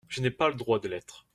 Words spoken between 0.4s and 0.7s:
le